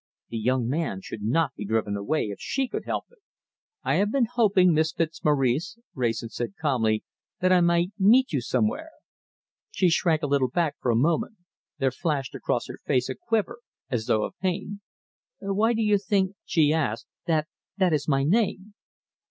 This 0.31 0.41
young 0.41 0.67
man 0.67 1.01
should 1.01 1.21
not 1.21 1.53
be 1.53 1.63
driven 1.63 1.95
away 1.95 2.29
if 2.31 2.39
she 2.39 2.67
could 2.67 2.85
help 2.85 3.05
it! 3.11 3.19
"I 3.83 3.97
have 3.97 4.11
been 4.11 4.25
hoping, 4.33 4.73
Miss 4.73 4.91
Fitzmaurice," 4.93 5.77
Wrayson 5.93 6.29
said 6.29 6.55
calmly, 6.59 7.03
"that 7.39 7.51
I 7.51 7.61
might 7.61 7.91
meet 7.99 8.33
you 8.33 8.41
somewhere." 8.41 8.89
She 9.69 9.89
shrank 9.89 10.23
a 10.23 10.25
little 10.25 10.49
back 10.49 10.75
for 10.79 10.89
a 10.89 10.95
moment. 10.95 11.37
There 11.77 11.91
flashed 11.91 12.33
across 12.33 12.65
her 12.65 12.79
face 12.83 13.09
a 13.09 13.15
quiver, 13.15 13.59
as 13.91 14.07
though 14.07 14.23
of 14.23 14.33
pain. 14.39 14.81
"Why 15.39 15.71
do 15.73 15.83
you 15.83 15.99
think," 15.99 16.35
she 16.45 16.73
asked, 16.73 17.05
"that 17.27 17.47
that 17.77 17.93
is 17.93 18.07
my 18.07 18.23
name?" 18.23 18.73